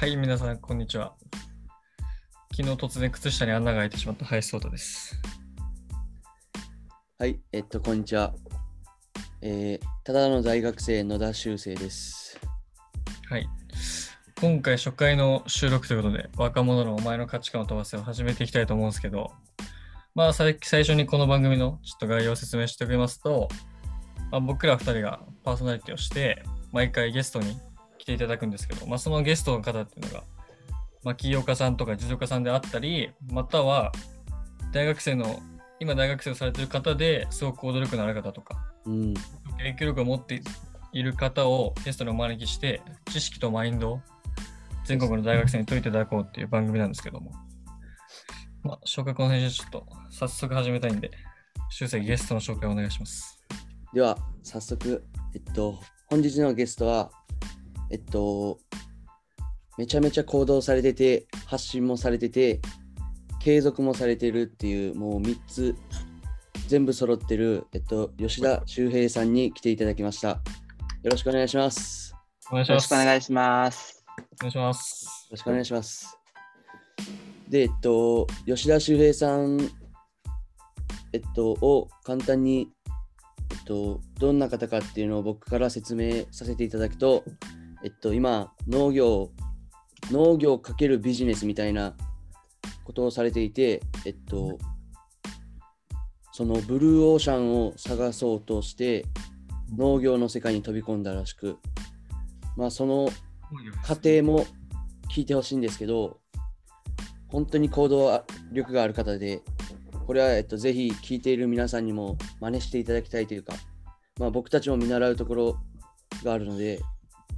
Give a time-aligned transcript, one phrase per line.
[0.00, 1.12] はい、皆さん、こんにちは。
[2.56, 5.20] 昨日突然靴下に穴が開いてしまった林壮太です。
[7.18, 8.32] はい、えっと、こんにちは。
[9.42, 12.40] えー、ただの大学生野田修正です。
[13.28, 13.46] はい。
[14.40, 19.32] 今回初回の収録ということで、若者のお前の価値観を飛ばせを始めていきたいと思うんですけど、
[20.14, 23.48] まあ、さ最初にこの番組のちょっと概要を説明しておきますと、
[24.30, 26.42] まあ、僕ら2人がパーソナリティをして、
[26.72, 27.54] 毎回ゲストに
[28.00, 30.24] 来ていただくんですけど、まあ、そのゲストの方っていうのが、
[31.04, 33.92] まあ、起業家さんとか実業家さんであったり、または
[34.72, 35.40] 大学生の、
[35.78, 39.14] 今大学生をされている方ですごく行動力のある方とか、うん、
[39.58, 40.42] 影響力を持って
[40.92, 44.00] いる方をゲストにお招きして、知識とマインドを
[44.84, 47.32] 全国の大学生に解いていただこうっていう番組なんですけども、
[48.62, 51.10] まあ、紹介この辺でちょっと早速始めたいんで、
[51.70, 53.38] 修正ゲストの紹介お願いします。
[53.92, 55.78] では、早速、えっと、
[56.08, 57.10] 本日のゲストは、
[57.90, 58.58] えっと、
[59.78, 62.60] めちゃめちゃ行動されてて、発信もされてて、
[63.40, 65.74] 継続もされてるっていう、もう3つ、
[66.68, 70.40] 全部揃ってる、えっと、吉田修平さんに来ていただきました。
[71.02, 72.14] よろしくお願いします。
[72.52, 72.84] よろお願いします。
[72.84, 74.04] しくお願いします。
[74.18, 75.04] お願いします。
[75.04, 76.18] よろしくお願いします。
[77.48, 79.58] で、えっと、吉田修平さん、
[81.12, 82.68] えっと、を簡単に、
[83.50, 87.24] えっと、どんな方かっていうのを僕から説明させていただくと、
[87.82, 89.30] えっと、今、農業、
[90.10, 91.94] 農業かけるビジネスみたいな
[92.84, 94.58] ことをされていて、えっと、
[96.32, 99.04] そのブルーオーシャンを探そうとして、
[99.76, 101.58] 農業の世界に飛び込んだらしく、
[102.56, 103.08] まあ、その
[103.84, 104.46] 過程も
[105.10, 106.20] 聞いてほしいんですけど、
[107.28, 109.42] 本当に行動力がある方で、
[110.06, 113.54] これは、えっと、ぜひ聞いている皆さんにも真似していただきたいというか、
[114.18, 115.58] まあ、僕たちも見習うところ
[116.24, 116.80] があるので、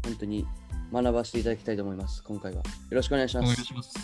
[0.02, 0.46] 本当に
[0.92, 2.58] 学ばせていただきたいと思います、今回は。
[2.58, 3.56] よろしくお願いしおます。
[3.56, 3.96] 願いします。
[3.96, 4.02] よ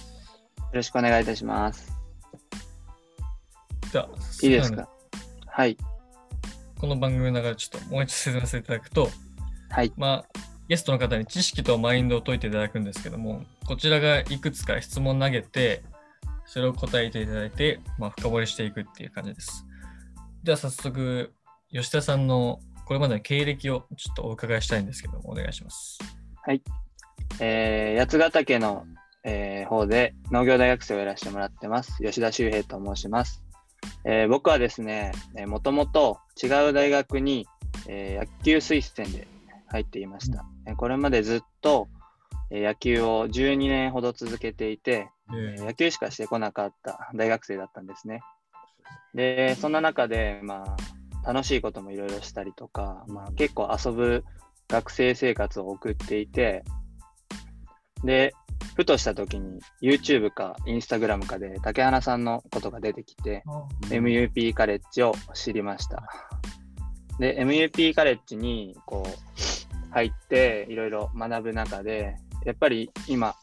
[0.72, 1.92] ろしくお願いいたします。
[3.92, 4.08] では、
[4.42, 4.88] いいですか？
[5.46, 5.76] はい。
[6.78, 9.10] この番組の流れちょっともう一度説明させていただくと、
[9.70, 9.92] はい。
[9.96, 15.82] まあ、ゲストの方に知識とマインドを解いていただくんですけども、こちらがいくつか質問投げて、
[16.46, 19.66] それを答えていただいて、まあ、深掘りしていくっていう感じです。
[20.44, 21.34] では早速、
[21.72, 25.98] 吉田さんのこれまでの経歴をちょっとお伺いしたいんですけども、お願いします。
[27.38, 28.86] えー、八ヶ岳の、
[29.24, 32.02] えー方で農業大学生をやらせてもらってます。
[32.02, 33.44] 吉田修平と申します。
[34.06, 37.46] えー僕はですね、えーもともと違う大学に、
[37.88, 39.28] えー野球推薦で
[39.66, 40.46] 入っていました。
[40.66, 41.88] えーこれまでずっと、
[42.50, 48.22] えー野球を12年ほど続けていて、えー野球しかしてこなかった大学生だったんですね。
[49.14, 50.76] で、そんな中で、まあ、
[51.24, 54.24] 楽しいこともいろいろしたりとか、まあ、結構遊ぶ
[54.68, 56.64] 学生生活を送っていて、
[58.04, 58.34] で、
[58.76, 63.42] ふとした時に YouTube か Instagram かで竹花さんのことが出てきて、
[63.88, 66.02] MUP カレッジを知りました。
[67.18, 73.34] で、MUP カレッジにこう入っていろいろ学ぶ中で、やっぱり今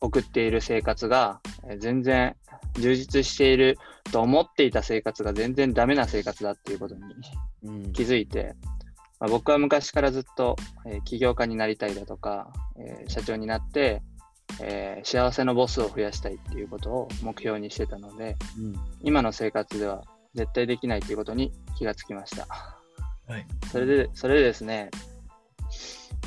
[0.00, 2.34] 送っている生活がえー全然
[2.74, 3.78] 充実している
[4.12, 7.02] と思っていた生活が全然ダメな生活だっていうことに
[7.64, 8.54] うん気づいて、
[9.20, 10.56] まあ、僕は昔からずっと、
[10.86, 14.02] えー起業家になりたいだとか、えー社長になって、
[14.60, 22.46] えー幸せのボスを増やしたいっていうことを目標にしてたので、うん今の生活では絶対できないということに気がつきました。
[23.26, 23.46] はい。
[23.72, 24.90] それで、それでですね、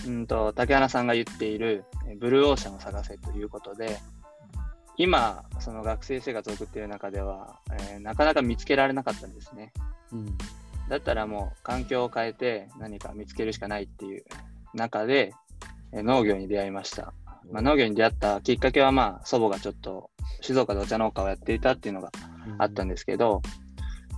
[0.05, 3.97] うんと、竹花さんが言っている、えブルーオーシャンを探せということで、
[4.99, 9.71] 今、その学生生活を送っている中では、えーなかなか見つけられなかったんですね。
[10.11, 10.37] うん
[10.89, 14.25] だったらもう環境を変えて何か見つけるしかないっていう
[14.73, 15.33] 中で、
[15.93, 17.13] えー農業に出会いました。
[17.49, 20.11] まあ、農業に出会ったきっかけはまあ祖母がちょっと
[20.41, 22.11] 静岡でお茶農家をやっていたっていうのが
[22.57, 23.41] あったんですけど、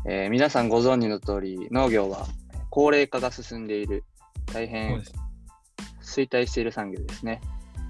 [0.08, 2.26] えー皆さんご存知の通り農業は
[2.72, 4.04] 高齢化が進んでいる
[4.52, 5.04] 大変。
[6.02, 7.40] 衰退している産業ですね。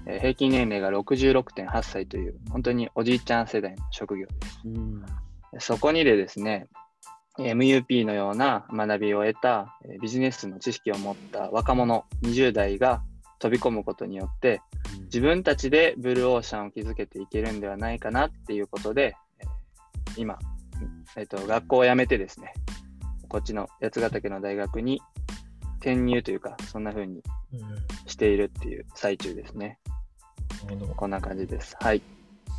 [0.06, 4.60] えー平均年齢が66.8歳という本当におじいちゃん世代の職業です。
[4.64, 5.02] うん
[5.58, 6.68] そこにでですね、
[7.38, 13.02] MUP のような学びを得たえービジネスの知識を持った若者20代が
[13.38, 14.60] 飛び込むことによって
[15.04, 20.38] 自分たちでブルーオーシャンを築けていけるんではないかなっていうことで、えー今、
[21.16, 22.52] えっと学校を辞めてですね、
[23.28, 25.00] こっちの八ヶ岳の大学に
[25.80, 27.22] 転入というか、そんな風にうん
[28.06, 29.78] しているっていう最中ですね。
[30.64, 31.76] なるほどこんな感じです。
[31.80, 32.02] はい。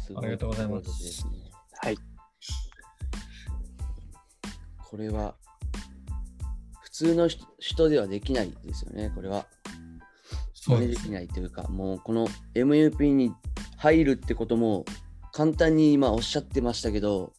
[0.05, 1.25] すありがとうございます
[1.81, 1.97] はい。
[4.89, 5.35] これは
[6.81, 9.47] 普通の人人ではできないですよね、これは。
[10.53, 13.33] そうでできないというか、もうこの MUP に
[13.77, 14.85] 入るってことも
[15.31, 17.33] 簡単に今おっしゃってましたけど、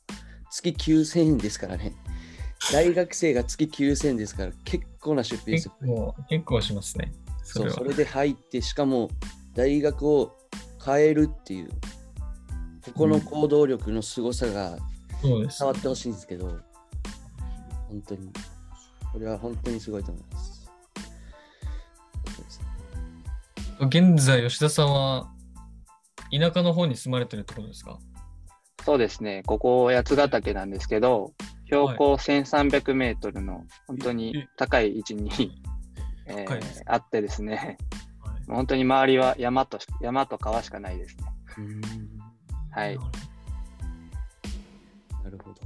[0.51, 1.95] 月9000円ですからね。
[2.73, 5.75] 大学生が月9000円ですから結構な出費ですよ。
[5.81, 7.13] 結構、結構しますね。
[7.55, 7.71] そそう。
[7.71, 9.11] それで入ってしかも
[9.55, 10.37] 大学を
[10.85, 11.71] 変えるっていう
[12.85, 14.77] ここの行動力の凄さが
[15.23, 15.61] そうです。
[15.61, 16.49] 伝わってほしいんですけど
[17.89, 18.31] 本当に。
[19.13, 20.69] これは本当にすごいと思います。
[23.81, 25.31] 現在、吉田さんは
[26.33, 27.99] 田舎の方に住まれてるってことですか？
[28.85, 31.33] そうですね、ここ八ヶ岳なんですけど、
[31.67, 35.31] 標高1300メートルの本当に高い位置に、
[36.27, 37.77] えーあってですね、はい
[38.47, 41.25] 本当に周りは山とし山と川しかないですね。
[42.71, 42.99] はい。
[45.23, 45.61] なるほど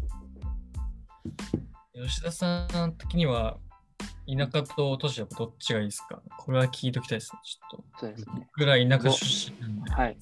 [2.06, 3.58] 吉田さん的には
[4.28, 6.22] 田舎と都市はどっちがいいですか？
[6.38, 7.40] これは聞いておきたいですね。
[7.44, 7.98] ちょっと。
[7.98, 8.48] そうですね。
[8.56, 9.90] ぐらい田舎出身なんで。
[9.90, 10.16] はい。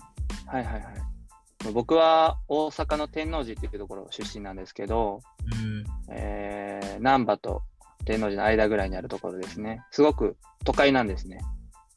[0.47, 1.73] はいはいはい。
[1.75, 5.21] 僕は大阪の天王寺っていうところ出身なんですけど、
[5.53, 7.65] うんえー、難波と
[8.06, 9.82] 天王寺の間ぐらいにあるところですね。
[9.91, 11.41] すごく都会なんですね。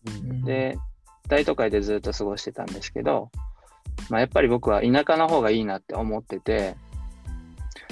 [0.06, 0.78] うんで、
[1.28, 3.32] 大都会でずっと過ごしてたんですけど、
[4.10, 6.76] まあ、やっぱり僕は田舎の方がいいなって思ってて、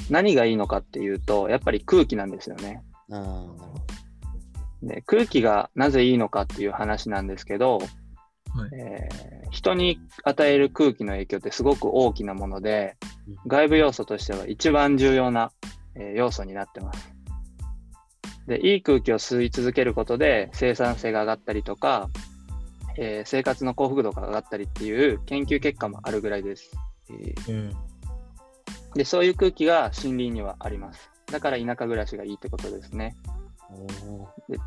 [0.10, 2.84] 何がいいのかっていうと、やっぱり空気なんですよね。
[4.82, 7.86] で空気がなぜいいのかっていう話なんですけど、は
[8.68, 12.98] いえー人に与える空気の影響ってすごく大きなもので、
[13.28, 15.52] ど外部要素としては一番重要な、
[15.96, 17.17] えー要素になってます。
[18.48, 22.10] で、いい空気を吸い続けることで生産性が上がったりとか、
[22.98, 26.72] えー生活の幸福度が上がったりっていう研究結果もあるぐらいです。
[27.10, 27.76] えーうん
[28.96, 31.12] で、そういう空気が森林にはあります。
[31.28, 33.16] だから田舎暮らしがいいってことですね。
[33.70, 34.60] おー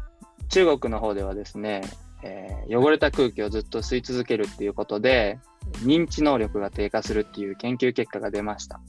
[0.48, 1.80] 中国の方ではですね、
[2.22, 5.40] えー汚れた空気をずっと吸い続けるっていうことで、
[5.84, 8.80] 認知能力が低下するっていう研究結果が出ました。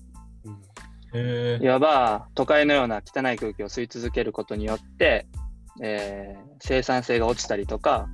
[1.13, 5.27] いわば都会のような汚い空気を吸い続けることによって、
[5.81, 8.07] えー生産性が落ちたりとか、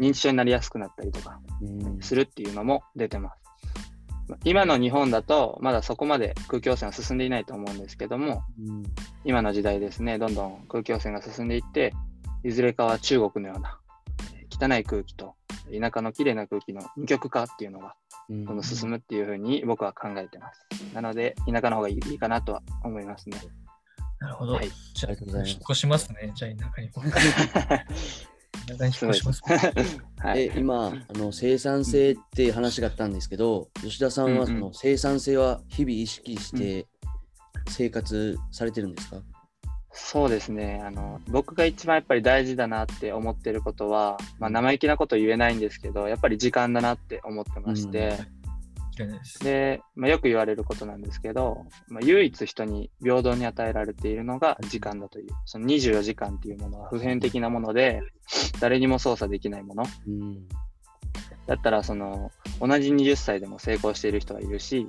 [0.00, 2.00] 認知症になりやすくなったりとかうん。
[2.00, 3.46] するっていうのも出てます。
[4.44, 8.82] 今の日本だとまだそこまで空気汚染は進んでいないと思うんですけども、うん。
[9.24, 11.94] 今の時代ですね、どんどん空気汚染が進んでいって、
[12.42, 13.78] いずれかは中国のような
[14.34, 15.34] えー汚い空気と
[15.72, 17.94] 田舎の綺麗な空気の二極化っていうのが
[18.28, 20.66] うんどんどん進むっていうふうに僕は考えてます。
[20.94, 23.38] なので、田舎の方がいいかなとは思いますね。
[24.18, 24.54] なるほど。
[24.54, 26.32] はいじゃあ、ありがとうございます引っ越しますね。
[26.34, 27.02] じゃあ、田舎に も。
[28.66, 29.42] 田舎に引っ越します。
[30.18, 30.48] はい。
[30.48, 36.86] で今あの生産性っていう話があったんですけど吉田さんはそうんうの生産性は日々意識して
[37.68, 39.22] 生活されてるんですか、
[39.98, 40.82] そうですね。
[40.84, 48.18] あの、僕が一番やっぱり大事だなって思ってることは、まあ生意気なこと言えないんですけど、やっぱり時間だなって思ってまして、
[48.98, 58.02] 嫌いでまあ、よく言われることなんですけど、まあ、唯一人に平等に与えられているのが時間だという、その24時間っていうものは普遍的なもので、
[58.60, 59.84] 誰にも操作できないもの。
[60.06, 60.48] うん。
[61.46, 64.88] だったら、その、同じ20歳でも成功している人がいるし、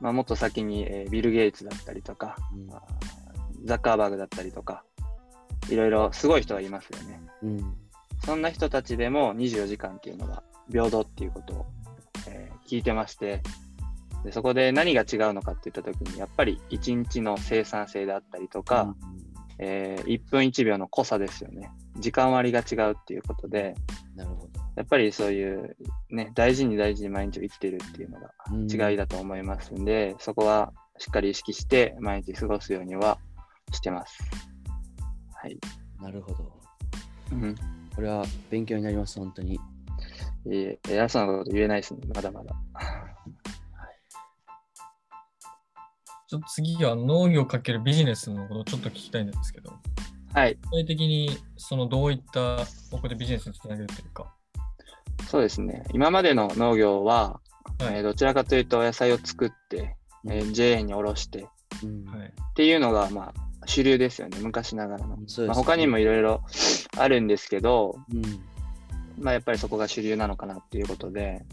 [0.00, 2.36] まあ、もっと先に、えービル・ゲイツだったりとか、
[3.64, 4.84] ザッカーバーグだったりとか、
[5.68, 7.20] いろいろすごい人がいますよね。
[7.42, 7.74] うん
[8.24, 11.66] そんな人たちでも24時間っていうのは平等っていうことを、
[12.28, 13.42] えー聞いてまして
[14.24, 18.94] で、そこで何が違うのかっていったときに、やっぱり1日の生産性であったりとか、
[19.58, 21.70] えー1分1秒の濃さですよね。
[21.98, 23.74] 時間割が違うっていうことで、
[24.14, 25.76] なるほどやっぱりそういう
[26.10, 33.18] ね、大事に大事に毎日を生きてるっていうのがうん違いだと思いますんで、そこはしっかり意識して毎日過ごすようには
[33.72, 34.18] してます。
[35.34, 35.58] はい。
[36.00, 36.52] なるほど
[37.32, 37.54] うん。
[37.94, 39.54] これは勉強になります本当に
[40.46, 42.54] いえ、偉そうなこと言えないですね、まだまだ。
[46.28, 49.72] ちょっと次は農業かけるビジネスのことをちょっと聞きたいんですけど、
[50.32, 50.54] はい。
[50.54, 52.58] 具体的にそのどういった
[52.92, 54.32] ここでビジネスにつなげるというか。
[55.28, 55.82] そうですね。
[55.92, 57.40] 今までの農業は、
[57.80, 59.96] はいえーどちらかというと野菜を作って、
[60.28, 61.46] えー JA に卸してっ
[61.82, 62.32] うんはい。
[62.54, 65.16] ていうのが、まあ、主流ですよね、昔ながらの。
[65.16, 66.42] ねまあ、他にもいろいろ
[66.96, 68.22] あるんですけど、うん
[69.18, 71.44] まあ、やっぱりそこが主流なのかなっていうことで、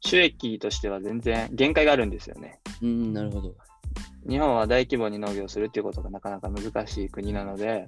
[0.00, 2.60] 収益としては全然限界があるんですよね。
[2.82, 3.54] うんなるほど
[4.28, 7.84] 日本は大規模に農業をするっていうことがなかなか難しい国なので、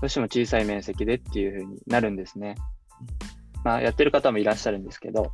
[0.00, 2.56] どうしても小さい面積でっていうふうになるんですね。
[3.64, 5.32] まあ、やってる方もいらっしゃるんですけど、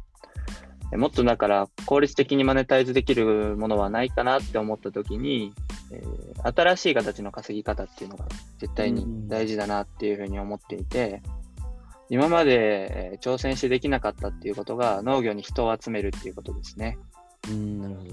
[0.93, 5.55] えもっとだから効率的にマネタイズできるものはないかなって思った時に、
[5.93, 6.19] えー
[6.55, 8.27] 新しい形の稼ぎ方っていうのが
[8.59, 11.21] 絶対に大事だなっていうふうに思っていて、
[12.11, 16.99] 今まで、えー挑戦してできなかったっていうことが農業に人を集めるっていうことですね。
[17.49, 18.11] うん、なるほど。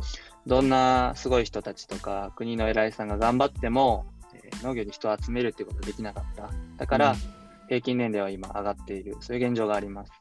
[0.47, 6.49] どんなすごい人たちとか国の偉いさんが頑張っても、えー農業に人を集めるっていうことができなかった。
[6.77, 7.17] だから、うん
[7.67, 9.17] 平均年齢は今上がっている。
[9.21, 10.11] そういう現状があります。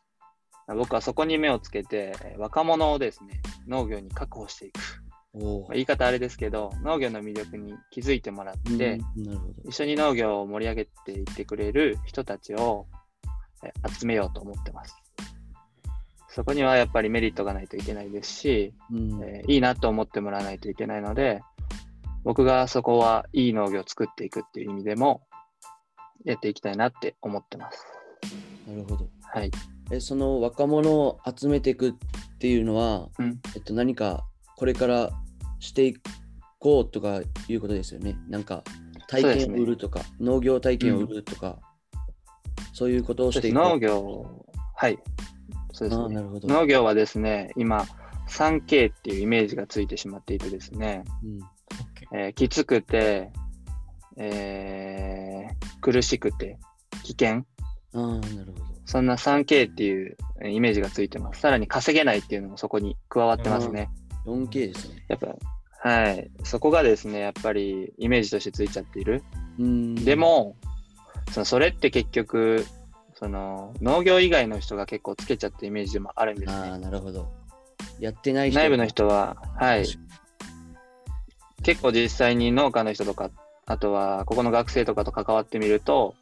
[0.66, 5.03] 僕はそこに目をつけて、えー若者をですね、農業に確保していく。
[5.34, 9.54] 言い方あれですけど、農業の魅力に気づいてもらって、うん。
[9.68, 12.86] 一緒に農業を盛り上げていってくれる人たちを
[13.64, 14.94] えー集めようと思ってます。
[16.28, 21.40] そこにはやっぱりメリットがないといけないですし、うんえーいいなと思ってもらわないといけないので、
[22.22, 25.22] 僕がそこはいい農業を作っていくっていう意味でも、
[26.24, 27.84] やっていきたいなって思ってます。
[28.66, 29.08] なるほど。
[29.22, 29.50] はい。
[29.90, 31.94] え、その若者を集めていくっ
[32.38, 33.40] ていうのは、うん。
[33.54, 34.24] えっと、何か
[34.56, 35.10] これから
[35.64, 35.96] してい
[36.58, 38.18] こうとかいうことですよね。
[38.28, 38.62] なんか
[39.08, 41.58] 体験を売るとか、農業体験を売るとか、
[42.72, 43.54] そういうことをしていく。
[43.54, 44.44] 農業、
[44.76, 44.98] はい。
[45.72, 46.04] そうですね。
[46.04, 46.48] ああなるほど。
[46.48, 47.86] 農業はですね、今、
[48.28, 51.04] 3K っていうイメージがついてしまっていてですね、
[52.12, 53.30] うん、えーきつくて、
[54.16, 56.58] えー苦しくて、
[57.02, 57.44] 危険。
[57.92, 58.74] ああ、なるほど。
[58.86, 61.40] そんな 3K っていうえーイメージがついてます。
[61.40, 63.90] さらに稼げないっていうのもそこに加わってますね。
[64.26, 65.04] 4K ですね。
[65.08, 65.36] やっぱ、
[65.88, 66.30] はい。
[66.44, 69.22] そこがですね、やっぱりイメージとしてついちゃっている。
[69.58, 69.94] うん。
[69.94, 70.56] で、も、
[71.30, 72.64] そのそれって結局、
[73.14, 76.78] その農業以外の人が結構つけちゃったイメージでもあるんですああ、ね。
[76.78, 77.28] なるほど。
[78.00, 79.86] やってない人内部の人は、はい。
[81.62, 83.30] 結構実際に農家の人とか、
[83.66, 86.14] あとはここの学生とかと関わってみると、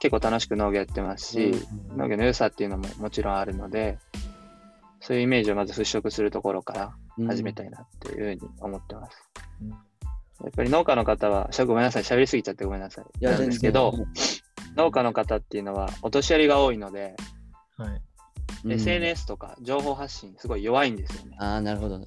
[0.00, 3.98] 結構楽しく農業やってますし、うん農業の良さっていうのももちろんあるので、
[5.00, 6.92] そういうイメージをまず払拭するところから
[7.26, 9.30] 始めたいなっていうふうに思ってます。
[9.62, 9.70] うん
[10.42, 13.04] やっぱり農家の方は、しゃごめんなさい、喋りすぎちゃってごめんなさい。
[13.20, 13.94] いや、なんですけど、
[14.76, 17.14] 農家の方っていうのはお年寄りが多いので、
[17.76, 17.88] はい。
[17.88, 18.02] うん
[18.66, 21.36] SNS とか情報発信すごい弱いんですよね。
[21.38, 22.00] ああ、なるほど。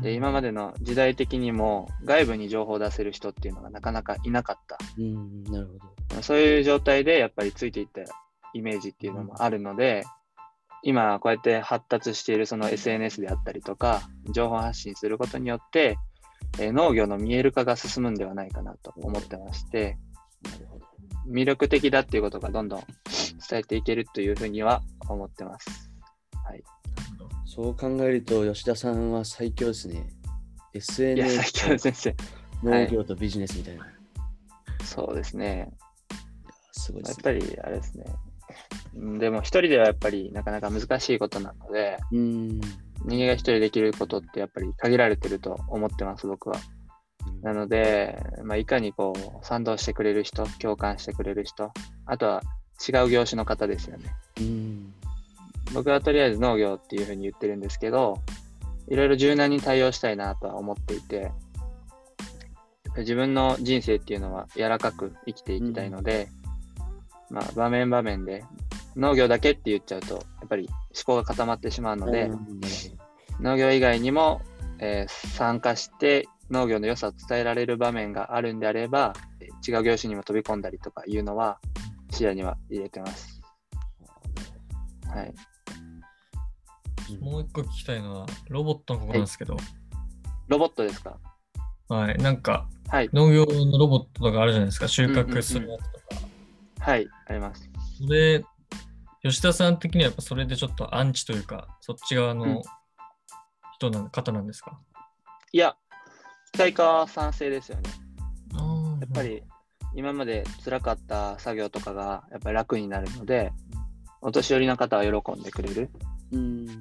[0.00, 4.78] で、今までの時代的にも外部に情報を出せる人っていうのがなかなかいなかった。
[4.96, 6.22] うん、なるほど。
[6.22, 8.00] そういう状態でやっぱりついていった
[8.54, 10.04] イメージっていうのもあるので、
[10.82, 15.98] 今こうやって発達しているその SNS であったりとか、情報発信することによって、
[16.58, 19.96] えー農業の見える化が進むんではないかなと思ってまして。
[21.28, 22.80] 魅力的だっていうことがどんどん
[23.48, 25.90] 伝えていけるというふうには思ってます。
[26.44, 26.62] はい。
[27.44, 30.08] そう考えると、吉田さんは最強ですね。
[30.74, 32.16] SNS 最強先生。
[32.62, 33.86] 農業とビジネスみたいな。
[34.84, 35.70] そうですね。
[36.72, 37.32] すごいですね。
[37.32, 38.04] やっぱりあれですね。
[38.94, 42.60] うんでも一人ではやっぱりなかなか難しいことなので、うん。
[43.04, 46.56] 人間が一人できることってやっぱり限られてると思ってます、僕は。
[47.42, 51.72] なので、まあ、いかにこう、賛同してくれる人、共感してくれる人、
[52.06, 52.42] あとは
[52.88, 54.04] 違う業種の方ですよね。
[54.40, 54.94] うん。
[55.74, 58.18] 僕はとりあえず農業っていうふうに言ってるんですけど、
[58.88, 61.32] いろいろ柔軟に対応したいなとは思っていて、
[62.98, 66.28] 自分の人生っていうのは柔らかく生きていきたいので、
[67.30, 68.44] まあ、場面場面で
[68.96, 72.30] 農業だけって言っちゃうと、やっぱり思考が固まってしまうので、
[73.40, 74.42] 農業以外にも、
[74.78, 81.58] えー参加して農業の良さを伝えられる場面があるんであれば、えー違う業種にも飛び込んだりとかいうのは
[82.10, 83.40] 視野には入れてます。
[85.08, 85.34] はい。
[87.20, 89.56] もう一個聞きたいのは、ロボットのことなんですけど、
[90.48, 91.18] ロボットですか？
[91.88, 92.16] はい。
[92.18, 93.10] なんか、はい。
[93.12, 94.88] 農業のロボットとかあるじゃないですか。
[94.88, 96.04] 収穫するやつとか。
[96.80, 97.06] はい。
[97.26, 97.70] あります。
[97.98, 98.42] それ、
[99.24, 102.62] 吉田さん的にはやっぱそれでちょっとアンチというか、そっち側うんの
[103.74, 104.80] 人な、方なんですか？
[105.52, 105.76] いや、
[106.52, 107.82] 機械化は賛成ですよね。
[108.54, 109.42] あやっぱり
[109.94, 113.52] 今まで辛かった作業とかがやっぱり楽になるので、
[114.20, 115.90] お年寄りの方は喜んでくれる。
[116.32, 116.66] うん。
[116.66, 116.72] だ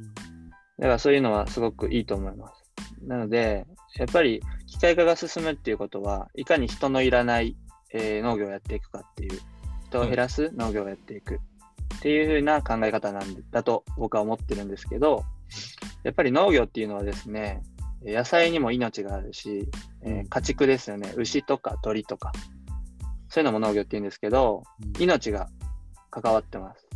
[0.79, 2.63] からそういうのはすごくいいと思います。
[3.05, 3.67] なので、
[3.97, 7.55] やっぱり機械化が進むっていうことは、いかに人のいらない、
[7.93, 9.39] えー農業をやっていくかっていう、
[9.87, 11.39] 人を減らす農業をやっていく
[12.01, 15.23] っていう風な考え方なんだと僕は思ってるんですけど、
[16.03, 17.61] やっぱり農業っていうのはですね、
[18.03, 19.69] 野菜にも命があるし、
[20.01, 22.31] えー家畜ですよね、牛とか鳥とか、
[23.29, 24.63] そういうのも農業って言うんですけど、
[24.99, 25.47] 命が
[26.09, 26.87] 関わってます。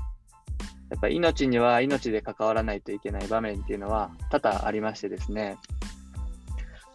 [0.90, 5.58] やっぱり命には命で関わらないといけない場面っていうのは多々ありましてですね。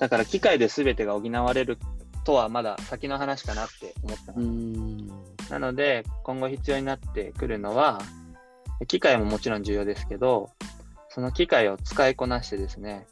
[0.01, 1.79] だから機械で全てが補われる
[2.25, 4.41] とはまだ先の話かなって思ってます。
[4.41, 5.09] うん。
[5.51, 8.01] なので今後必要になってくるのは、
[8.87, 10.51] 機械ももちろん重要ですけど、
[11.11, 13.07] その機械を使いこなしてですね、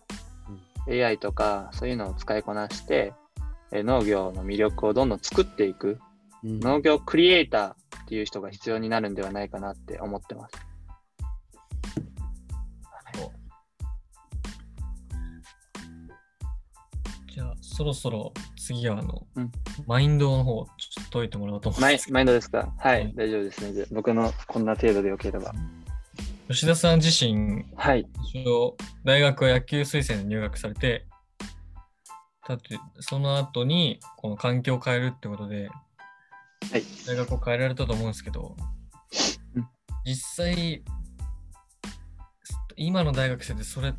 [0.88, 3.12] AI とかそういうのを使いこなして、
[3.72, 5.98] え農業の魅力をどんどん作っていく。
[6.42, 6.60] うん。
[6.60, 10.67] 農業クリエイターっていう人が必要になるんではないかなって思ってます。
[17.78, 19.52] そろそろ次はあの、うん
[19.86, 22.74] マインドの方、ちょっと解いてもらおうと思うんマイですマインドですか？
[22.76, 23.86] はい、はい大丈夫ですね。
[23.92, 25.54] 僕のこんな程度でよければ。
[26.48, 28.08] 吉田さん自身、はい。
[29.04, 31.06] 大学は野球推薦で入学されて、
[32.48, 35.68] だってその後にこの環境を変えるってことで、
[36.72, 38.56] はい大学を変えられたと思うんですけど、
[39.54, 39.68] うん
[40.04, 40.82] 実際、
[42.76, 43.94] 今の大学生ってそれ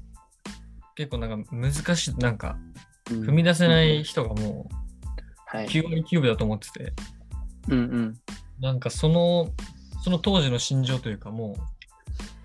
[0.95, 2.73] 結構なんか難しい、なんかうん
[3.09, 4.75] 踏み出せない人がもう
[5.45, 5.67] はい。
[5.67, 6.93] 9割9分だと思ってて、
[7.69, 8.19] うんうん。
[8.59, 9.49] なんかその、
[10.03, 11.55] その当時の心情というかも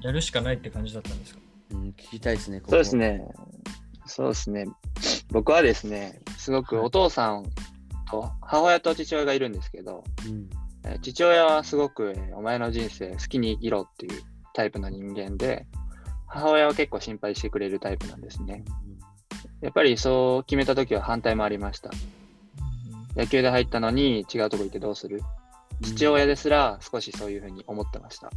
[0.02, 1.40] うやるしかないって感じだったんですか？
[1.73, 2.61] うん聞きたいですね。
[2.61, 2.97] ここそうです。
[2.97, 3.25] ね。
[4.06, 4.66] そうですね。
[5.30, 7.44] 僕はですね、すごくお父さん
[8.11, 10.49] と母親と父親がいるんですけど、うん
[10.85, 15.66] えー父親はすごく、えーお前の人生好きに生きろっていうタイプの人間で、
[16.26, 18.64] 母親は結構心配してくれるタイプなんですね。
[19.64, 21.90] やっぱりそう決めた時は反対もありました。
[23.16, 25.23] 野球で入ったのに違うとこ行ってどうする？
[25.83, 28.30] 父親ですら少しそういうふうに思ってました。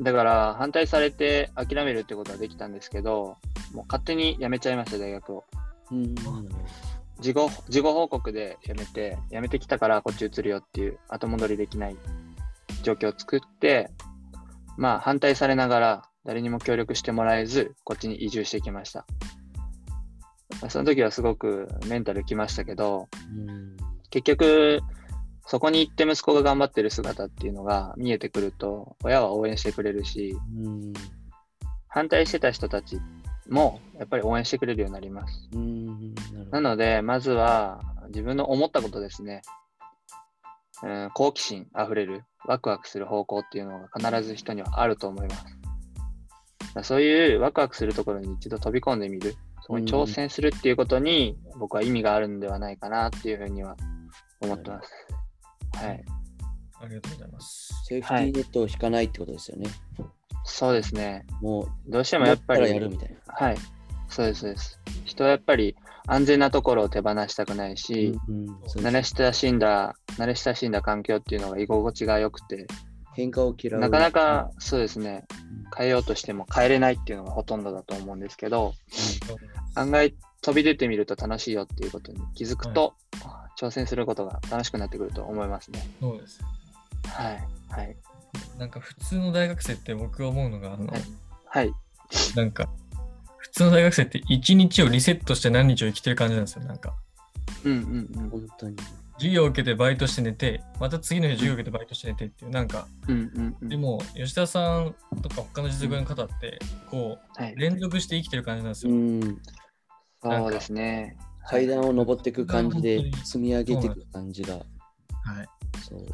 [0.00, 3.36] だから反対されて諦めるってことはできたんですけど、
[3.72, 5.44] もう勝手に辞めちゃいました、大学を。
[5.92, 6.14] うん
[7.20, 11.96] 事後事後報告で辞めて、辞めてきたからこっち移るよっていう後戻りできない
[12.82, 13.92] 状況を作って、
[14.76, 19.06] まあ反対されながら誰にも協力してもらえず、こっちに移住してきました。
[20.68, 23.76] その時はすごくメンタルきましたけど、うん
[24.10, 24.80] 結局、
[25.46, 30.92] そこに行って息子が頑張ってる姿っていうのが見えてくると、親は応援してくれるし、うん
[31.88, 32.98] 反対してた人たち
[33.48, 35.48] もやっぱり応援してくれるようになります。
[35.52, 36.14] うん
[36.50, 39.42] なので、まずは自分の思ったことですね。
[40.82, 45.34] うん、好奇心あふれる、ワクワクする方向っていうのが必ず人にはあると思いま
[46.82, 46.88] す。
[46.88, 53.76] そういうワクワクするところに一度飛び込んでみる、そこに挑戦するっていうことに僕は意味があるんではないかなっていうふうには
[54.42, 54.92] 思ってます。
[55.78, 56.04] はい。
[56.82, 57.74] ありがとうございます。
[57.86, 59.70] セーフティーネットを引かないってことですよね。
[60.44, 61.24] そうですね。
[61.40, 63.16] もどうしてう、もやっぱり、やるみたいな。
[63.26, 63.56] はい。
[64.10, 64.78] そうです、そうです。
[65.06, 65.74] 人はやっぱり
[66.06, 72.66] 安全なところを手放したくないし、うんそう慣れ親しんだ、慣れ親しんだ環境っていうのが居心地が良くて、
[73.14, 73.80] 変化を嫌う。
[73.80, 75.24] なかなかそうですね、
[75.76, 78.74] 変えようとしても変えれないっていうのがほとんどだと思うんですけど、
[79.74, 82.94] 案外飛び出てみると楽しいよっていうことに気づくと、
[83.58, 85.88] 挑戦することが楽しくなってくると思いますね。
[86.00, 86.40] そうです。
[87.06, 87.48] はい。
[87.70, 87.96] はい。
[88.58, 91.02] なんか普通の大学生って僕が思うのが、あの、はい
[91.46, 91.72] はい。
[92.34, 92.68] なんか、
[93.36, 96.64] 普通の大学生って一日をリセットして何日を生きてる感じなんですよ。
[96.64, 96.94] なんか、
[97.64, 98.30] うんうんうん。
[98.30, 98.76] 本当に。
[99.16, 103.68] 授業を受けてバイトして寝て、また次の日授業を受けてバイトして寝てっていう、なんか、うんうんうん。
[103.68, 106.58] でも、吉田さんとか他の実力の方って、
[106.90, 108.92] こはい、う、連続して生きてる感じなんですよ。
[108.92, 109.40] うん。
[110.22, 111.16] そうですね。
[111.46, 114.54] 階段を登っていく感じで積み上げていく感じが。
[114.54, 114.64] はい。
[115.88, 116.06] そう。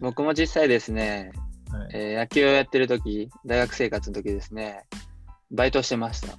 [0.00, 1.32] 僕も実際ですね、
[1.70, 1.90] はい。
[1.94, 4.84] えー野球をやってる時大学生活の時ですね、
[5.50, 6.36] バイトしてました。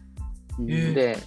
[0.59, 1.17] うんえーで、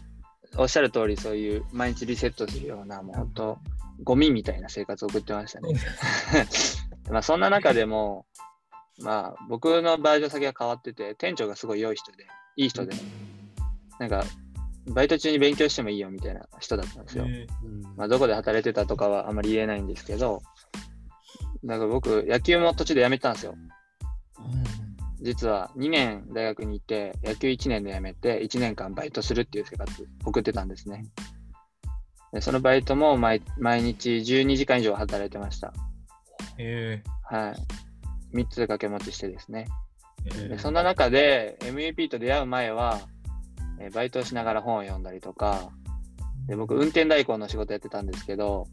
[0.57, 3.59] おっしゃる通り、そういう毎日リセットするような、もう本当、
[4.03, 5.75] ゴミみたいな生活を送ってましたね。
[7.11, 8.27] まあそんな中でも、
[9.01, 12.27] まあ僕のバイト先が変わってて、店長がすごい良い人で、
[12.57, 12.95] いい人で、
[13.99, 14.25] なんか、
[14.87, 17.25] バイト中に勉強してもいいよみたいな人だったんですよ。
[17.27, 20.43] えうんまあどこで働いてたとかはあまり言えないんですけど、
[21.65, 23.55] だから僕、野球も途中で辞めたんですよ。
[24.39, 24.85] ー
[25.25, 31.07] 実は2年大学にいて、野球1年で辞めて、1年間バイトするっていう生活送ってたんですね。
[32.35, 35.73] でそのバイトも毎毎日12時間以上働いてました。
[36.59, 37.55] えは
[38.33, 38.37] い。
[38.37, 39.69] 3つ掛け持ちしてですね。
[40.25, 43.01] ーえーでそんな中で MEP と出会う前は、
[43.79, 45.71] えーバイトをしながら本を読んだりとか、
[46.49, 48.67] で僕、運転代行の仕事やってたんですけど、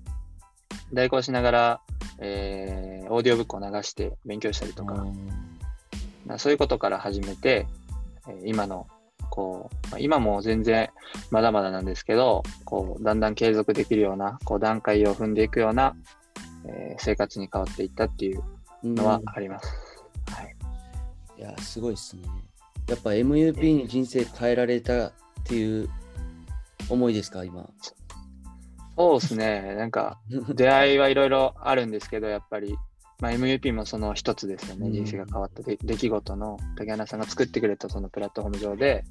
[0.91, 1.81] 代行しながら、
[2.19, 5.05] えーオーディオブックを流して勉強したりとか、
[6.25, 7.67] まあそういうことから始めて、
[8.27, 8.87] えー今の、
[9.31, 10.91] こう、まあ今も全然
[11.31, 15.95] まだまだなんですけど、こう、だんだん継続できるような、こう、段階を踏んでいくような、
[16.65, 18.43] えー生活に変わっていったっていう
[18.83, 19.67] のはあります。
[20.31, 20.55] はい。
[21.39, 22.21] いや、すごいっすね。
[22.87, 25.13] やっぱ MUP に人生変えられたっ
[25.45, 25.89] ていう
[26.89, 27.67] 思いですか、今？
[28.97, 29.75] そうですね。
[29.75, 30.19] なんか、
[30.53, 32.77] 出会いはいろいろあるんですけど、やっぱり、
[33.21, 34.87] まあ、MUP もその一つですよね。
[34.87, 39.05] うん人生が変わった出出来事の竹花さんが作ってくれたそのプラットフォーム上で、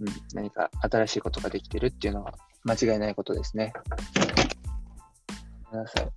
[0.00, 3.74] うん、何か新しいことができてるっていうのは間違いないことですね。
[5.70, 6.08] ごめんなさい。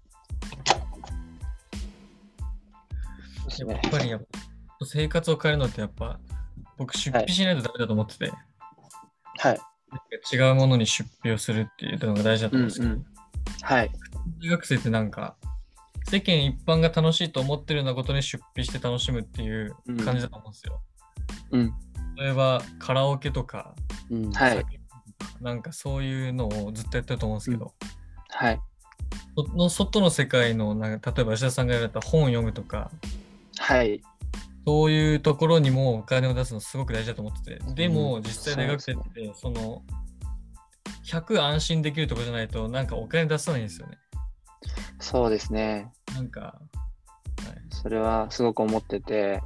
[3.68, 6.20] やっぱりやっぱ生活を変えるのってやっぱ
[6.78, 8.32] 僕出費しないとダメだと思ってて、
[9.40, 9.60] はい。
[10.32, 13.06] 違うものに出費をするっていうのが大事だと思うんですけど、うんうん
[13.64, 13.92] はい。
[14.42, 15.36] 大学生ってなんか
[16.10, 20.82] 世間一般が楽しいと思ってるようなことに出費して楽しむっていう感じだと思うんですよ。
[21.52, 21.74] うん。
[22.18, 23.76] 例えばカラオケとか、
[24.10, 24.32] うん。
[24.32, 24.66] はい。
[25.42, 27.74] なんかそういうのをずっとやってると思うんですけど、
[28.30, 28.60] はい。
[29.36, 32.90] その外の世界のなんか例えば吉田さんがやられた本を読むとか
[33.58, 34.02] はい。
[34.66, 39.82] そういうところにもお金を出すのすごく大事だと思っててでもうん実際大学生ってその
[41.06, 43.98] 100安心できるところじゃないとなんかお金出さないんですよね
[45.00, 45.92] そうですね。
[46.14, 46.60] なんか、はい、
[47.70, 49.42] それはすごく思ってて、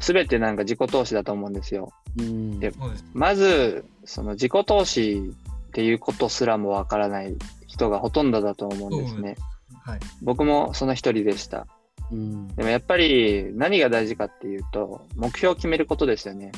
[0.00, 1.92] すべてなんか自己投資だと思うんですよ。
[2.18, 2.60] うん。
[2.60, 2.72] で
[3.12, 5.32] まず、その自己投資
[5.68, 7.34] っていうことすらもわからない
[7.66, 9.36] 人がほとんどだと思うんですね。
[9.84, 11.66] はい僕もその一人でした。
[12.10, 12.48] うん。
[12.48, 16.52] でもやっぱり何が大事かっていうと、目標を決めることですよね。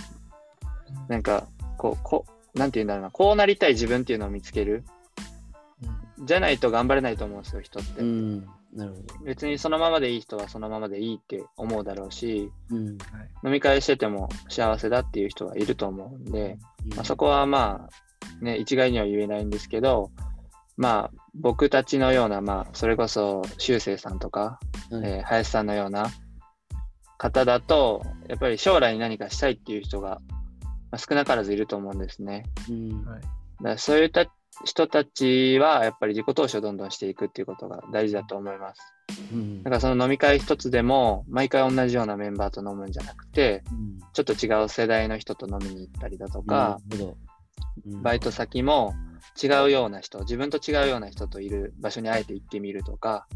[1.09, 4.85] なんか、こう、こう、なんて言うんだろうな、こうなりたい自分っていうのを見つける。
[6.25, 8.01] じゃないと頑張れないと思うんですよ、人って。
[8.01, 8.41] うん。
[8.75, 9.25] なるほど。
[9.25, 12.87] 別にそのままでいい人はそのままでいいって思うだろうし、うん。
[12.87, 12.97] はい
[13.45, 16.59] 飲み会してても幸せだっていう人がいると思うんで、
[16.97, 20.11] まあ、そこはまあ、ね、一概には言えないんですけど、
[20.77, 24.59] まあ、僕たちのような、まあ、それこそ、修正さんとか、は
[24.93, 26.11] いえー林さんのような
[27.17, 30.21] 方だと、やっぱり将来に何かしたいっていう人が、
[30.91, 32.45] まあ、少なからずいると思うんですね。
[32.69, 33.05] うん。
[33.05, 33.21] はい
[33.59, 34.27] だからそういった
[34.65, 38.81] 人たちは、やっぱり自己投資をどんどんしていくっていうことが大事だと思います。
[39.33, 46.79] うんだからその飲み会一つでも、毎回同じようなメンバーと飲むんじゃなくて、うんちょっと違う世代の人と飲みに行ったりだとか。
[47.01, 47.15] うん
[48.03, 48.95] バイト先も
[49.41, 53.27] 違うような人、自分と違うような人といる場所にあえて行ってみるとか、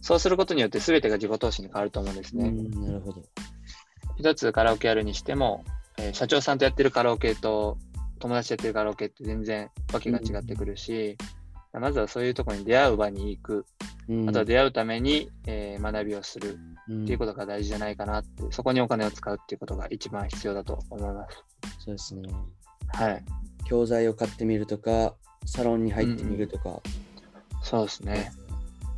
[0.00, 2.48] そうすることによって全てが自己投資に変わると思うんですね。
[2.48, 3.22] うん、なるほど。
[4.18, 5.64] 一つカラオケやるにしても、
[5.98, 7.78] えー社長さんとやってるカラオケと
[8.20, 11.16] 友達とやってるカラオケって全然わけが違ってくるし、
[11.72, 13.66] まずはそういうところに出会う場に行く、
[14.08, 21.44] うんあとは出会うために、えー学びをするうんっていうことが大事じゃないかなって、そこにお金を使うっていうことが一番必要だと思います。
[21.84, 22.28] そうですね。
[22.88, 23.24] はい。
[23.64, 25.14] 教材を買ってみるとか、
[25.46, 26.80] サロンに入ってみるとか、
[27.62, 28.32] そうですね。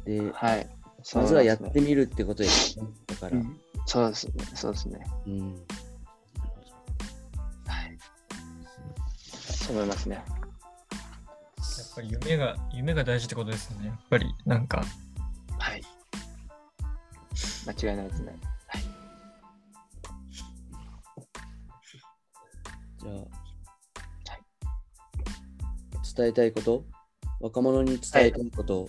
[0.04, 0.66] で、はい。
[1.14, 2.86] まずはやってみるってことですね。
[3.06, 4.32] だから、うんそうですね。
[4.54, 5.04] そうですね。
[5.26, 5.62] うん。
[9.72, 10.16] 思いますね。
[10.16, 10.24] やっ
[11.94, 13.88] ぱり夢が夢が大事ってことですよね。
[13.88, 14.84] やっぱりなんか。
[15.58, 15.82] はい。
[17.66, 18.34] 間違いないですね。
[22.98, 23.14] じゃあ、
[26.16, 26.84] 伝えたいこと？
[27.40, 28.88] 若者に伝えたいこと？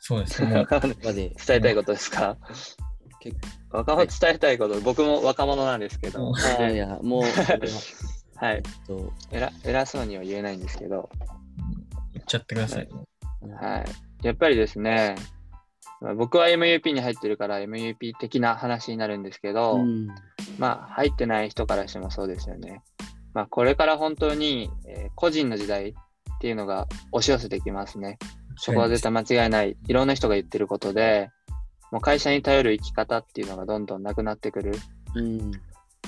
[0.00, 0.64] そうですね。
[1.04, 2.36] 伝えたいことですか？
[3.20, 3.36] 結
[3.70, 7.22] 若者伝えたいこと、僕も若者なんですけど、うん構、いや、もう、
[8.36, 11.08] ははいと、偉偉そうには言えないんですけど、
[12.12, 12.88] 言っちゃってください、
[13.60, 13.84] は
[14.22, 14.26] い。
[14.26, 15.16] やっぱりですね、
[16.00, 20.08] まあ僕は MUP に入ってるから MUP 的な話になるんですけど、うん、
[20.58, 22.82] まあ入ってない人からしてもそうですよね。
[23.34, 28.18] まあこれから本当に、えー個人の時代っていうのが押し寄せてきますね。
[28.56, 29.76] そこは絶対間違いない。
[29.88, 31.30] いろんな人が言ってることで、
[31.90, 34.72] もう会社に頼る生き方っていうのがどんどんなくなってくる。
[35.14, 35.52] うん、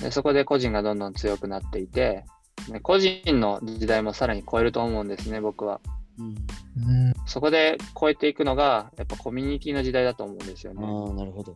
[0.01, 2.25] でそこで個人がどんどん強くなっていて、
[2.69, 5.79] ね個人の時代もさらに超えると思うんですね、僕は。
[6.17, 6.27] うん。
[6.27, 10.83] うんそこで超えていくのが、やっぱコミュニティの時代だと思うんですよね。
[10.85, 11.55] ああ、なるほど。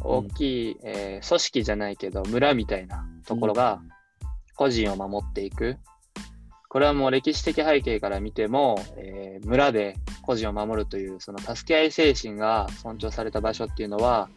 [0.00, 3.80] 大きい、えー組織じゃないけど、村みたいなところが
[4.56, 5.78] 個人を守っていく。
[6.68, 14.28] これはもう歴史的背景から見ても、えー村で個人を守るという、その助け合い精神が尊重された場所っていうのは、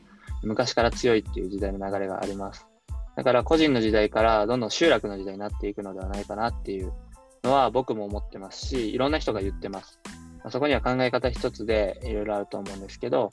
[0.43, 2.67] 昔から強いっていう時代の流れがあります。
[3.15, 6.91] だから個人の時代からどんどん集落の時代になっていくのではないかなっていう
[7.43, 9.99] のは僕も思ってますし、いろんな人が言ってます。
[10.39, 13.31] まあそこには考え方一つでいろいろあると思うんですけど、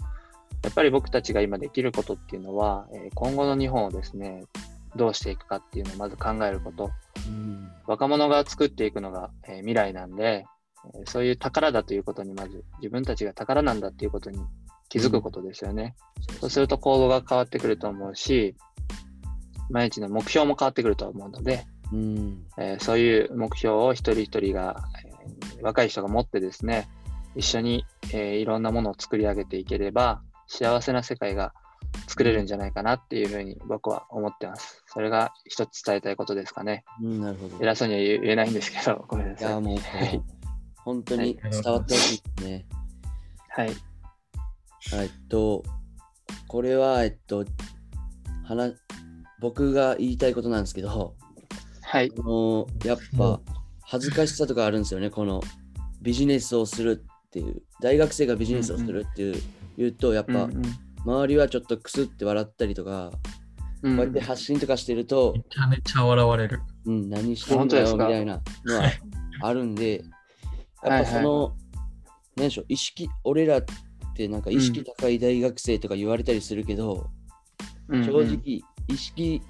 [0.63, 4.45] やっぱり僕たちが今できることっていうのは、えー今後の日本をですね、
[4.95, 6.91] どうしていくかっていうのをまず考えること。
[7.27, 10.45] うん、若者が作っていくのが、えー未来なんで、
[10.95, 14.39] えーそういう宝だということにまず自分たちが宝なんだっていうことに
[14.89, 15.97] 気づくことですよね。
[16.41, 18.55] そうすると行動が変わってくると思うし、
[19.73, 25.13] 毎日の目標も変わってくると思うので、うん、えーそういう目標を一人一人が、えー
[25.63, 26.89] 若い人が持ってですね、
[27.37, 31.55] 一緒に、えーいろんなものを作り上げていければ、幸せな世界が
[32.09, 34.83] 作れるんじゃないかなっていうふうに僕は思ってます。
[34.87, 36.85] それが一つ伝えたいことですかね。
[37.01, 37.57] うん、なるほど。
[37.65, 39.61] 偉そうには言えないんですけど、ごめんないさや、い。
[39.61, 40.23] もう、はい。
[40.85, 42.67] 本当に伝わってほしいですね。
[43.51, 43.71] はい。
[44.95, 45.63] えっと、
[46.49, 47.45] これは、えっと、
[48.45, 48.75] 話
[49.43, 51.15] 僕が言いたいことなんですけど、
[51.83, 52.11] はい。
[52.17, 53.41] あのやっぱ
[53.83, 55.43] 恥ずかしさとかあるんですよね、この
[56.01, 59.43] ビジネスをするっていう、大学生がビジネスをするっていう,、
[59.77, 60.63] 言うと、やっぱ、うん
[61.05, 63.11] 周りはちょっとクスって笑ったりとか、
[63.83, 63.97] うん。
[63.97, 66.61] こうやって発信とかしてるとめ、ちゃめちゃ笑われる。
[66.85, 68.85] うん、何してんだよみたいなのは
[69.41, 70.05] あるんで、
[70.85, 71.57] やっぱその、
[72.37, 73.65] 何でしょう、意識、俺らっ
[74.15, 77.11] てなんか意識高い大学生とか言われたりするけど、
[77.89, 78.05] うん。
[78.05, 78.61] 正直、
[78.93, 79.43] 意識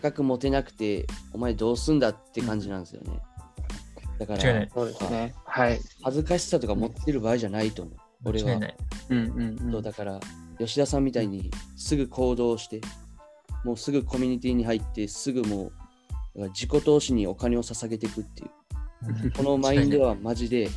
[0.00, 3.20] 高く持てなくて、お前どうすんだって感じなんですよね。
[4.18, 4.70] だからね。
[5.44, 5.80] はい。
[6.02, 7.96] 恥ずかしさとか持ってる場合じゃないと思う。
[8.24, 8.54] 俺は。
[8.54, 10.20] うんうんうんそうだから、
[10.58, 12.80] 吉田さんみたいにすぐ行動して、
[13.64, 15.72] もうすぐコミュニティに入って、すぐも
[16.34, 19.32] う自己投資にお金を捧げていくっていう。
[19.32, 20.68] このマインドはマジで、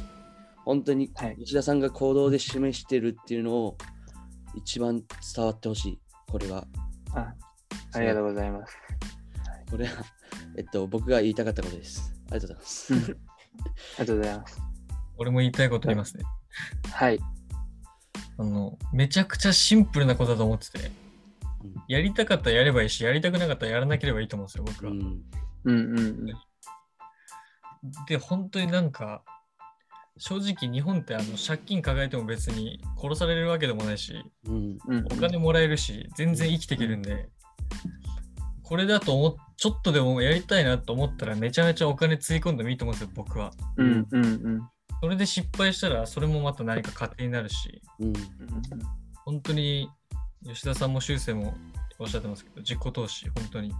[0.66, 3.78] 本当にはい吉田さんが行動で示してるっていうのを
[4.56, 5.04] 一番
[5.36, 6.00] 伝わってほしい。
[6.32, 6.66] これは。
[7.14, 7.34] あ
[7.94, 8.78] ありがとうございます。
[9.70, 10.04] これは、
[10.58, 12.14] えっと、僕が言いたかったことです。
[12.32, 12.94] ありがとうございます。
[12.94, 13.16] うんあり
[14.00, 14.62] がとうございます。
[15.18, 16.24] 俺も言いたいこと言いますね。
[16.92, 17.20] はい。
[18.38, 20.94] あの、めちゃくちゃシンプルなことだと思ってて、うん
[21.88, 24.92] やりたかったらやればいいし、やりたくなかったらやらなければいいと思うんですよ、僕は。
[24.92, 25.00] うん、
[25.64, 26.26] うんうんうん。
[28.08, 29.24] で、本当になんか、
[30.18, 34.14] 正直日本ってあの借金抱えても別に殺されるわけでもないし、
[34.46, 37.30] うん、うんお金もらえるし、全然生きていけるんで、
[38.64, 43.52] これだと思っちょっとでもやりたいなと思ったらめちゃめちゃお金つぎ込んでもいいと思うんですよ、僕は。
[43.78, 44.70] うんうんうん
[45.02, 48.14] それで失敗したらそれもまた何か糧になるし、うん、
[49.26, 49.90] 本当に
[50.46, 51.56] 吉田さんも修正も
[52.00, 53.74] おっしゃってますけど、自己投資、本当に。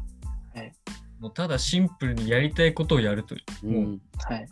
[0.54, 0.74] はい
[1.20, 3.68] もうただシンプルにやりたいことをやるという。
[3.68, 4.48] うん、もうはい。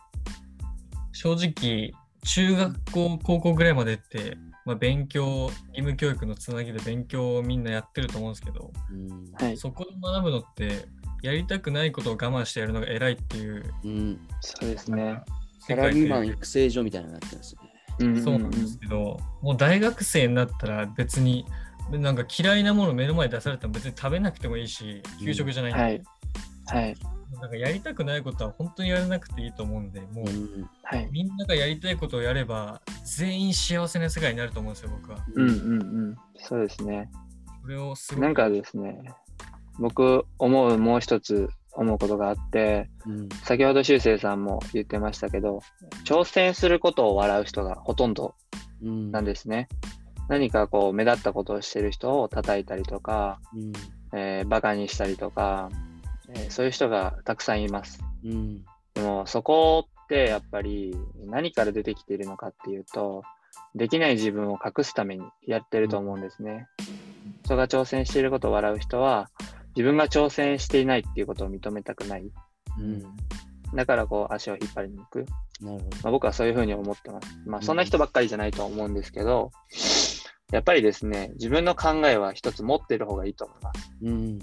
[1.12, 1.92] 正直、
[2.24, 9.58] 中学校、高校ぐらいまでって、まあ、勉強、義務教育のつなぎで勉強をみんなやってると思うんですけど、うん、はい。
[9.58, 10.88] そこで学ぶのって、
[11.24, 14.20] やりたくないことを我慢してやるのが偉いっていううん。
[14.42, 15.22] そうですね。
[15.60, 17.62] サラリーマン育成所みたいなのになってますね。
[18.00, 21.46] うんそうなんですけど、もう大学生になったら別に、
[21.92, 26.02] なんか嫌いなもの目の前に出されても別に食べなくてもいいし、給食じゃないんで、はい。
[26.68, 26.96] はい。
[27.40, 31.08] なんかやりたくないことは本当にやらなくていいと思うんで、もううん、はい。
[31.12, 35.18] みんながやりたいことをやれば、全員幸せな世界になると思うんですよ、僕は。
[35.36, 36.16] うんうんうん。
[36.38, 37.10] そうですね。
[37.62, 39.04] それをすなんかですね、
[39.80, 45.62] 僕思うもう一つ思うことがあって、うん、先ほど修正さんも言ってましたけど、
[46.06, 48.36] 挑戦することを笑う人がほとんど
[48.84, 49.68] うん、なんですね。
[50.28, 55.70] 何かこう目立ったことをしてる人を叩いたりとか、うん、えーバカにしたりとか、
[56.36, 58.04] えーそういう人がたくさんいます。
[58.24, 58.64] うん、
[58.94, 63.24] でもそこってやっぱり何から出てきているのかっていうと、
[63.76, 66.68] できない自分を隠すためにやってると思うんですね。
[67.44, 69.30] 人が挑戦していることを笑う人は、
[69.76, 72.30] 自分が挑戦していないっていうことを認めたくない。
[72.80, 73.04] うん、
[73.74, 75.26] だからこう足を引っ張りに行く。
[75.62, 75.98] なるほど。
[76.04, 77.40] まあ、僕はそういうふうに思ってます。
[77.46, 79.52] まあそんな人ばっかりじゃないと思うんですけど、
[80.52, 83.92] やっぱりですね、自分の考えは一つ持ってる方がいいと思います。
[84.04, 84.40] うん、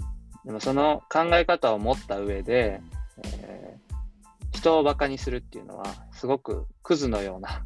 [0.49, 2.81] でもその考え方を持った上で、
[3.23, 3.79] えー
[4.51, 7.63] 人をバカにするっていうのは、すごくクズのような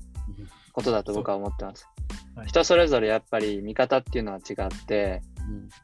[0.73, 1.87] ことだと僕は思ってます。
[2.35, 5.21] はい人それぞれやっぱり見方っていうのは違って、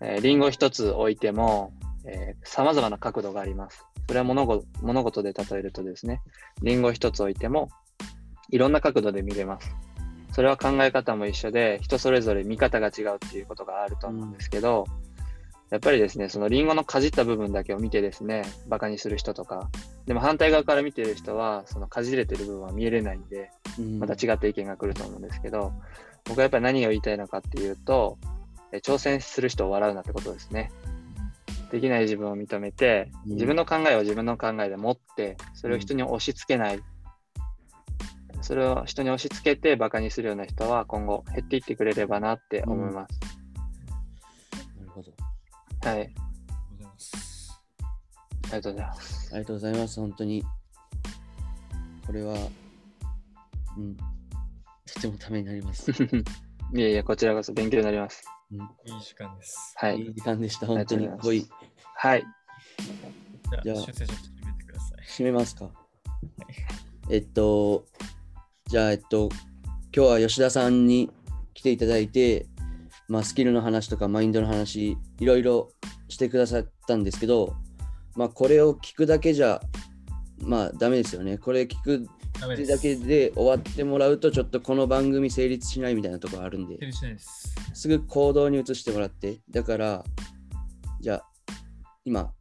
[0.02, 1.72] うん、えーリンゴ一つ置いても、
[2.06, 3.86] えー、様々な角度があります。
[4.08, 6.22] それは物事で例えるとですね、
[6.62, 7.70] リンゴ一つ置いても、
[8.50, 9.74] いろんな角度で見れます。
[10.34, 14.86] それは考え方も一緒で、人それぞれ見方が違うっていうことがあると思うんですけど、
[15.70, 19.70] やっぱりですね、そのリンゴのかじった部分だけを見てですね、バカにする人とか、
[20.08, 25.72] でも反対側から見てる人は、そのかじれてる部分は見えれないんで、うん、また違った意見が来ると思うんですけど、
[26.26, 28.18] 僕はやっぱり何を言いたいのかっていうと、
[28.72, 30.72] え挑戦する人を笑うなってことですね。
[31.72, 36.82] できない自分を認めて、うん自分の考えを自分の考えで持って、それを人に押し付けない。
[38.42, 43.20] それを人に押し付けてバカにするような人は今後減っていってくれればなって思います。
[43.20, 43.39] なるほど。
[45.82, 46.02] はい。
[46.02, 47.60] ありがとうございます。
[48.44, 49.30] ありがとうございます。
[49.32, 50.44] ありがとうございます、本当に。
[52.06, 52.36] これは、
[53.78, 55.92] うん、とてもためになります。
[56.74, 58.24] いえいえ、こちらこそ勉強になります。
[58.52, 59.74] うん、いい時間です。
[59.78, 61.08] はいいい時間でした、本当に。
[61.08, 61.50] ありがとうござい。
[61.96, 62.26] はい。
[63.52, 65.00] じゃあ、じゃあ修正して決めてください。
[65.06, 65.70] 締めますか。
[67.10, 67.86] えっと、
[68.66, 69.30] じゃあ、えっと、
[69.96, 71.12] 今日は吉田さんに
[71.54, 72.48] 来ていただいて、
[73.10, 75.72] まあ、スキルの話とかマインドの話、いろいろ
[76.08, 77.56] してくださったんですけど、
[78.16, 79.60] まあ、これを聞くだけじゃ、
[80.44, 81.40] まあ、ダメですよね。
[81.40, 82.08] これ聞く。
[82.40, 87.54] だけで終わってもらうと、ちょっとこの番組成立しないみたいなところあるんで成、立しないです。
[87.74, 90.06] すぐ行動に移してもらって、だから、
[91.02, 91.26] じゃあ、
[92.06, 92.32] 今、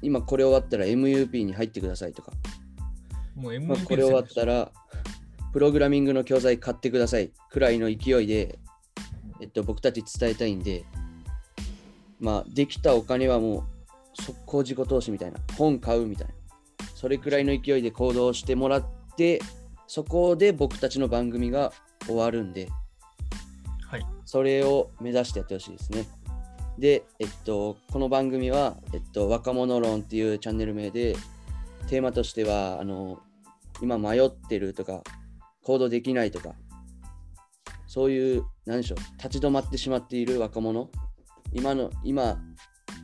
[0.00, 2.32] 今これ終わったら MUP に入ってくださいとか、
[3.34, 4.70] もう MVP まあ、これ終わったら、
[5.52, 8.58] プログラミングの教材買ってくださいくらいの勢いで、
[9.40, 10.84] えっと、僕たち伝えたいんで、
[12.20, 13.66] まあ、できたお金はも
[14.18, 16.34] う速攻自己投資みたいな、本買うみたいな、
[16.94, 18.84] それくらいの勢いで行動してもらっ
[19.16, 19.40] て、
[19.86, 21.72] そこで僕たちの番組が
[22.06, 22.68] 終わるんで、
[23.86, 24.06] はい。
[24.24, 26.06] それを目指してやってほしいですね。
[26.78, 31.16] で、えっと、この番組は、えっと、若者論っていうチャンネル名で、
[31.88, 33.20] テーマとしては、あの、
[33.82, 35.02] 今迷ってるとか、
[35.62, 36.54] 行動できないとか、
[37.94, 40.90] そういう、何でしょう、立ち止まってしまっている若者、
[41.52, 42.40] 今の、今、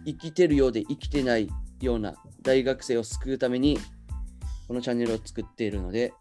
[0.05, 1.48] 生きてるようで生きてない
[1.81, 3.79] ような大学生を救うために、
[4.66, 6.12] このチャンネルを作っているので、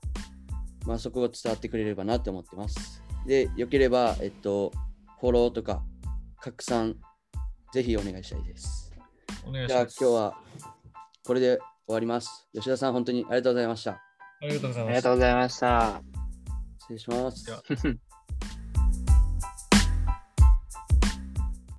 [0.86, 3.02] まあ、そこが伝わってくれればなって思ってます。
[3.26, 4.72] で、よければ、えっと、
[5.20, 5.82] フォローとか、
[6.40, 6.96] 拡散、
[7.74, 8.94] ぜひお願いしたいです。
[8.94, 9.04] じゃ
[9.46, 9.98] あ、お願いします。
[10.00, 10.38] 今日は
[11.26, 12.48] これで終わります。
[12.54, 13.94] 吉田さん、本当にありがとうございました。
[13.94, 14.02] あ
[14.42, 14.90] りがとうございあました。
[14.92, 16.04] りがとうございました。
[16.82, 18.00] 失礼します